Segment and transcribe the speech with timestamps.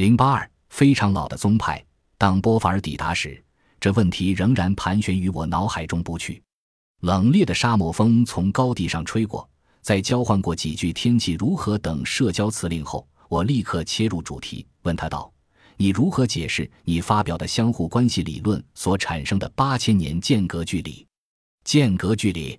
[0.00, 1.84] 零八二非常老的宗派。
[2.16, 3.38] 当波法尔抵达时，
[3.78, 6.42] 这问题仍然盘旋于我脑海中不去。
[7.02, 9.46] 冷冽的沙漠风从高地上吹过，
[9.82, 15.30] 在交换过几句天气如何等社交辞令后，我立刻切入主题，问他道
[15.76, 21.06] ：“你如何解释你发表的相互关系理论所产生的八千年间隔距离？
[21.62, 22.58] 间隔距离，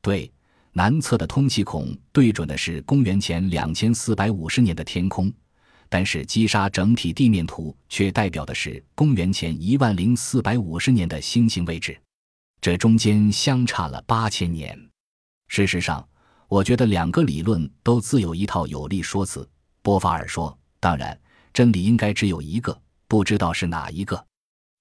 [0.00, 0.32] 对，
[0.70, 5.32] 南侧的通气孔对准的是公元前两千四百五十年的天空，
[5.88, 11.98] 但是击杀整体地面图却代表的是公元前一万零四百五十年的星星位置。”
[12.60, 14.76] 这中间相差了八千年。
[15.48, 16.06] 事实上，
[16.48, 19.48] 我觉得两个理论都自有一套有力说辞。
[19.82, 21.16] 波法尔说：“当然，
[21.52, 22.76] 真理应该只有一个，
[23.06, 24.26] 不知道是哪一个。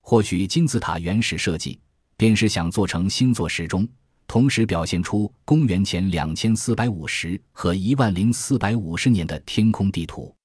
[0.01, 1.79] 或许金字塔原始设计
[2.17, 3.87] 便是想做成星座时钟，
[4.25, 10.35] 同时表现出公元前两千四百五十和一万零四百五十年的天空地图。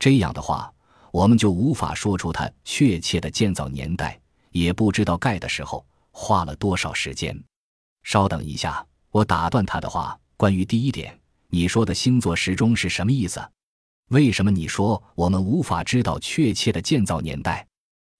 [0.00, 0.72] 这样的话，
[1.12, 4.18] 我们就无法说出它确切的建造年代，
[4.50, 7.40] 也不知道盖的时候。”花了多少时间？
[8.02, 10.18] 稍等一下，我打断他的话。
[10.36, 11.16] 关于第一点，
[11.48, 13.40] 你说的星座时钟是什么意思？
[14.08, 17.64] 为什么你说我们无法知道确切的建造年代？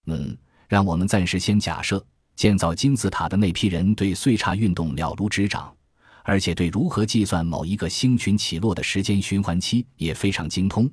[0.05, 0.35] 嗯，
[0.69, 2.03] 让我们暂时先假设，
[2.37, 5.75] 建造金字塔的那批人对岁差运动了如指掌，
[6.23, 10.89] 而且对如何计算某一个星群起落的时间循环期也非常精通，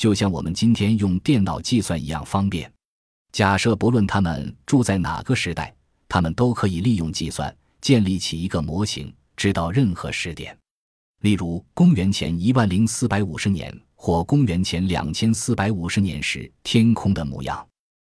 [0.00, 2.72] 就像我们今天用电脑计算一样方便。
[3.32, 5.74] 假设不论他们住在哪个时代。
[6.12, 10.58] 他们都可以利用计算建立起一个模型，知道任何时点，
[11.20, 17.64] 例如公元前一万零四百五十年或公元前两千四百五十年时天空的模样。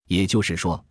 [0.07, 0.81] 也就是说，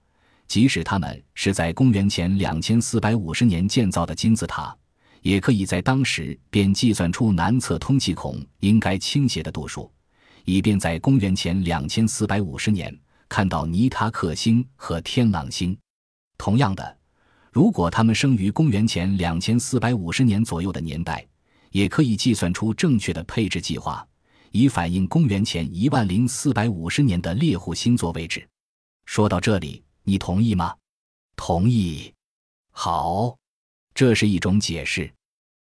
[0.47, 4.77] 即使他们是在公元前两千四百五十年建造的金字塔，
[5.23, 9.91] 也可以在当时便计算出南侧通气孔应该倾斜的度数，
[10.45, 12.97] 以便在公元前两千四百五十年
[13.29, 15.77] 看到尼塔克星和天狼星。
[16.39, 16.99] 同样的，
[17.53, 21.27] 如果他们生于公元前两千四百五十年左右的年代，
[21.71, 24.07] 也可以计算出正确的配置计划，
[24.51, 28.49] 以反映公元前一万零四百五十年的猎户星座位置。
[29.05, 30.75] 说到这里，你同意吗？
[31.37, 32.13] 同意。
[32.73, 33.37] 好，
[33.95, 35.13] 这是一种解释。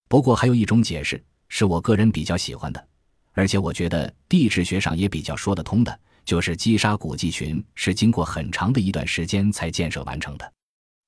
[0.09, 2.89] 不过还有一种解释是我个人比较喜欢的，
[3.37, 10.53] 而且我觉得地质学上也比较说得通的，就是击杀古迹群是经过很长的一段时间才建设完成的。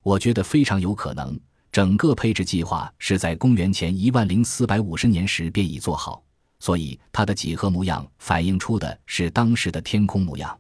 [0.05, 1.41] 我觉得非常有可能，
[1.73, 6.23] 整个配置计划是在公元前一万零四百五十年时便已做好，
[6.61, 10.57] 所以它的几何模样反映出的是当时的天空模样。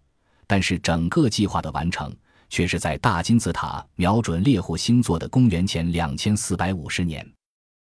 [0.46, 2.16] 但是整个计划的完成
[2.48, 7.30] 却是在大金字塔瞄准猎户星座的公元前两千四百五十年。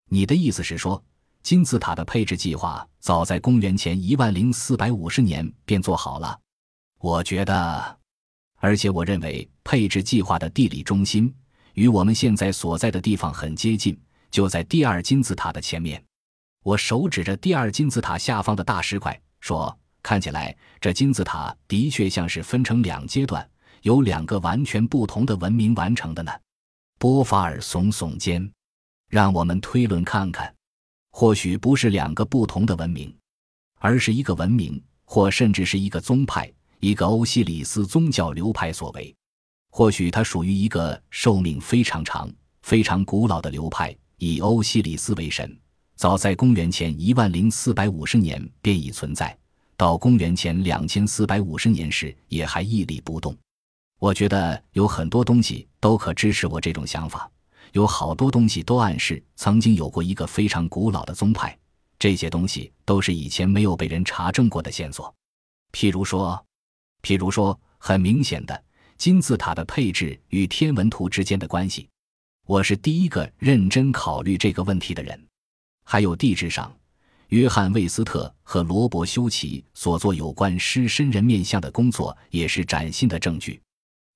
[0.10, 1.02] 你的意思是说，
[1.46, 6.40] 金字塔的配置计划早在公元前一万零四百五十年便做好了？
[6.98, 8.00] 我觉得，
[8.56, 11.32] 而且我认为配置计划的地理中心。
[11.76, 13.96] 与我们现在所在的地方很接近，
[14.32, 16.04] 就在第二金字塔的前面。
[16.64, 23.48] 我手指着第二金字塔下方的大石块，说：“看起来这金字塔的确像是分成两阶段，
[23.84, 26.32] 由两个完全不同的文明完成的呢。”
[26.98, 28.52] 波法尔耸耸肩，
[29.10, 30.52] 让我们推论看看，
[31.18, 33.10] 或许不是两个不同的文明，
[33.80, 39.16] 而是一个文明，或甚至是一个宗派，一个欧西里斯宗教流派所为。
[39.72, 42.30] 或许它属于一个寿命非常长、
[42.64, 45.58] 非常古老的流派，以欧西里斯为神。
[45.96, 49.34] 早在公元前一万零四百五十年便已存在，
[49.78, 53.34] 到公元前两千四百五十年时也还屹立不动。
[54.00, 57.32] 我觉得有很多东西都可支持我这种想法，
[57.76, 61.58] 有好多东西都暗示曾经有过一个非常古老的宗派。
[62.00, 65.14] 这些东西都是以前没有被人查证过的线索。
[65.74, 66.42] 譬如说，
[67.02, 68.64] 譬如说，很明显的。
[68.98, 71.90] 金字塔的配置与天文图之间的关系，
[72.48, 75.28] 我是第一个认真考虑这个问题的人。
[75.84, 76.74] 还有地质上，
[77.28, 83.62] 约翰·魏斯特和罗伯·修奇所做有关狮身人面像的工作也是崭新的证据。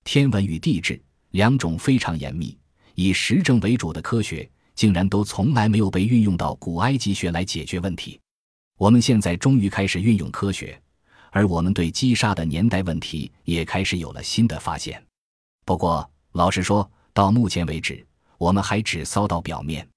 [0.06, 1.01] 天文与地质
[1.31, 2.57] 两种非常严密、
[2.99, 8.19] 以实证为主的科学，竟然都从来没有被运用到古埃及学来解决问题。
[8.77, 10.77] 我们现在终于开始运用科学。
[11.31, 15.01] 而我们对击杀的年代问题也开始有了新的发现。
[15.63, 18.05] 不过，老实说，到目前为止，
[18.37, 19.87] 我们还只骚到表面。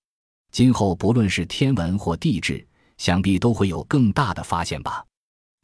[0.52, 2.64] 今后不论是天文或地质，
[2.98, 5.04] 想必都会有更大的发现吧。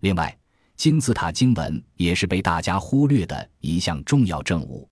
[0.01, 0.37] 另外，
[0.75, 4.89] 金字塔经文也是被大家忽略的一项重要证物。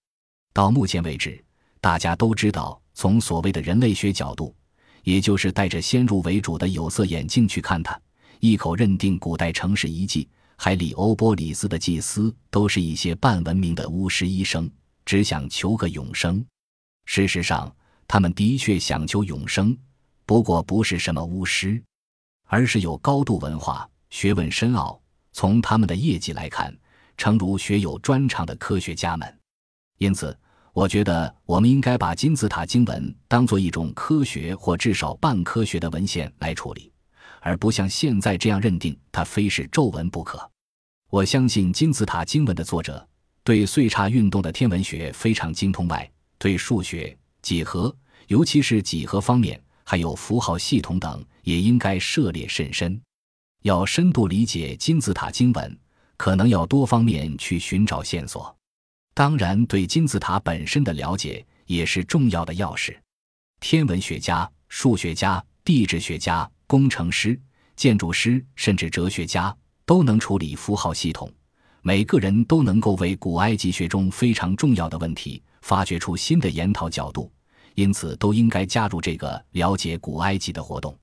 [0.53, 1.43] 到目前为止，
[1.81, 4.55] 大家都知道，从所谓的人类学角度，
[5.03, 8.01] 也就是带着先入为主的有色眼镜去看它，
[8.41, 10.29] 一口认定古代城市遗迹。
[10.59, 14.71] 海里欧波里斯的祭司都是一些半文明的巫师医生，
[15.05, 16.45] 只想求个永生。
[17.05, 17.71] 事实上，
[18.09, 19.77] 他们的确想求永生，
[20.25, 21.81] 不过不是什么巫师，
[22.47, 24.99] 而是有高度文化、学问深奥。
[25.33, 26.75] 从他们的业绩来看，
[27.19, 29.39] 诚如学有专长的科学家们。
[29.99, 30.37] 因此，
[30.77, 36.93] 我觉得我们应该把金字塔经文当做一种科学或至少半科学的文献来处理。
[37.41, 40.39] 而不像现在这样认定它非是咒文不可。
[41.09, 43.09] 我相信金字塔经文的作者
[43.43, 46.07] 对岁差运动的天文学非常精通，外
[46.37, 47.97] 对数学、几何，
[48.27, 53.01] 尤其是几何方面，还有符号系统等，也应该涉猎甚深。
[53.63, 55.79] 要深度理解金字塔经文，
[56.19, 58.55] 可能要多方面去寻找线索。
[59.17, 62.95] 当然，对金字塔本身的了解也是重要的钥匙。
[63.61, 66.47] 天文学家、数学家、地质学家。
[66.67, 67.41] 工程师、
[67.77, 71.33] 建筑师，甚至哲学家都能处理符号系统。
[71.81, 77.33] 每个人都能够为古埃及学中非常重要的问题发掘出新的研讨角度，
[77.77, 80.99] 因此都应该加入这个了解古埃及的活动。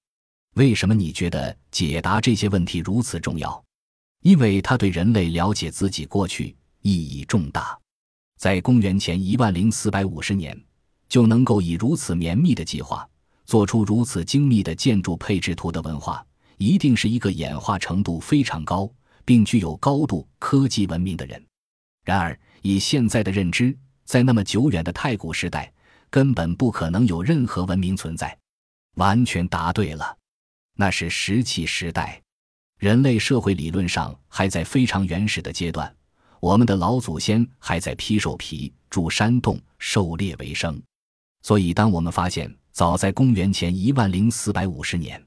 [0.56, 3.64] 为什么你觉得解答这些问题如此重要？
[4.22, 7.80] 因为它对人类了解自己过去意义重大。
[8.44, 10.54] 在公元前一万零四百五十年，
[11.08, 13.08] 就能够以如此绵密的计划。
[13.46, 16.22] 做出如此精密的建筑配置图的文化，
[16.58, 18.92] 一定是一个演化程度非常高，
[19.24, 21.42] 并具有高度科技文明的人。
[22.04, 23.74] 然而，以现在的认知，
[24.04, 25.72] 在那么久远的太古时代，
[26.10, 28.38] 根本不可能有任何文明存在。
[28.96, 30.18] 完全答对了，
[30.76, 32.22] 那是石器时代，
[32.78, 35.96] 人类社会理论上还在非常原始的阶段。
[36.44, 40.78] 我们的老祖先还在披兽皮、住山洞、狩猎为生。
[41.42, 45.26] 所以，当我们发现，早在公元前一万零四百五十年，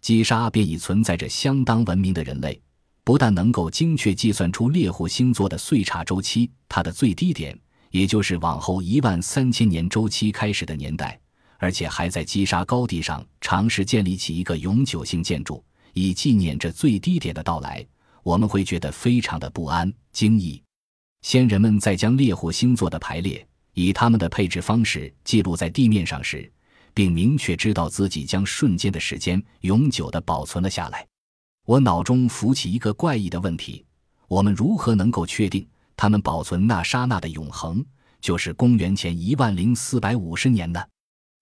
[0.00, 2.58] 击杀便已存在着相当文明的人类，
[3.04, 7.54] 不但能够精确计算出猎户星座的岁差周期，它的最低点，
[7.90, 11.20] 也就是往后一万三千年周期开始的年代，
[11.58, 15.62] 而且还在击杀高地上尝试建立起一个永久性建筑，
[15.92, 17.86] 以纪念这最低点的到来，
[18.26, 20.60] 我们会觉得非常的不安、惊异。
[21.22, 26.52] 先人们在将猎户星座的排列以他们的配置方式记录在地面上时，
[26.92, 31.06] 并明确知道自己将瞬间的时间永久地保存了下来。
[31.66, 33.86] 我脑中浮起一个怪异的问题：
[34.26, 35.64] 我们如何能够确定
[35.96, 37.84] 他们保存那刹那的永恒
[38.20, 40.84] 就是公元前一万零四百五十年呢？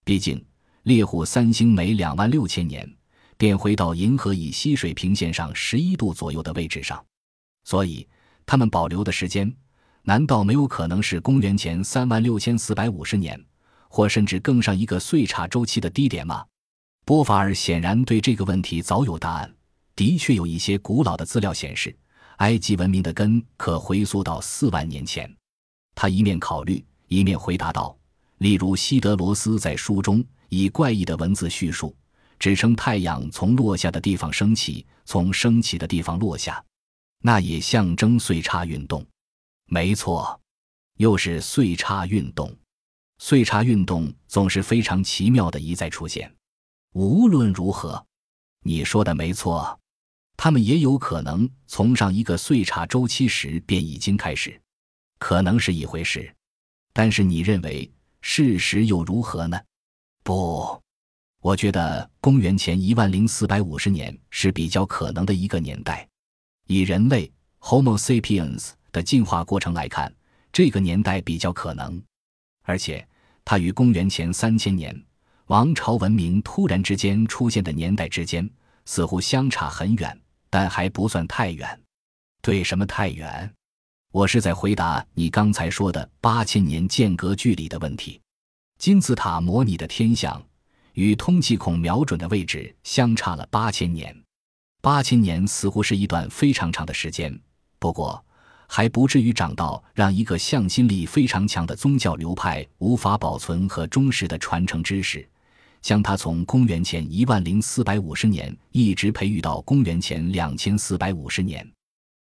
[0.04, 0.44] 毕竟
[0.82, 2.86] 猎户三星每两万六千年
[3.36, 7.04] 便回到银河以西水平线上十一度左右的位置上，
[7.64, 8.06] 所以
[8.46, 9.54] 他们保留的时间
[10.02, 13.42] 难道没有可能是公元前三万六千四百五十年？
[13.88, 16.44] 或甚至更上一个岁差周期的低点吗？
[17.04, 19.54] 波法尔显然对这个问题早有答案。
[19.94, 21.96] 的确，有一些古老的资料显示，
[22.38, 25.32] 埃及文明的根可回溯到四万年前。
[25.94, 27.96] 他一面考虑，一面回答道
[28.38, 31.94] ：“例如，西德罗斯在书中以怪异的文字叙述，
[32.44, 36.62] 指称太阳从落下的地方升起，从升起的地方落下，
[37.22, 39.02] 那也象征岁差运动。
[39.64, 40.38] 没错，
[40.98, 42.54] 又是岁差运动。”
[43.16, 46.30] 岁差运动总是非常奇妙的一再出现。
[46.92, 48.04] 无论如何，
[48.60, 49.80] 你说的没错，
[50.36, 54.60] 他们也有可能从上一个岁差周期时便已经开始，
[55.18, 56.36] 可能是一回事。
[56.92, 57.90] 但是你认为
[58.20, 59.58] 事实又如何呢？
[60.22, 60.82] 不，
[61.44, 66.08] 我觉得公元前一万零四百五十年是比较可能的一个年代。
[66.68, 70.10] 以人类 Homo sapiens 的进化过程来看，
[70.50, 72.02] 这个年代比较可能。
[72.62, 73.06] 而且，
[73.44, 74.98] 它与公元前三千年
[75.48, 78.48] 王朝文明突然之间出现的年代之间
[78.86, 81.78] 似乎相差很远，但还不算太远。
[82.40, 83.52] 对什么太远？
[84.12, 88.18] 我是在回答你刚才说的八千年间隔距离的问题。
[88.78, 90.42] 金字塔模拟的天象
[90.94, 94.14] 与通气孔瞄准的位置相差了八千年。
[94.82, 97.38] 八千年似乎是一段非常长的时间，
[97.78, 98.24] 不过。
[98.66, 105.24] 还不至于长到让一个向心力非常强的宗教流派无法保存和忠实的传承知识，
[105.82, 111.70] 将它从公元前一万零四百五十年一直培育到公元前两千四百五十年。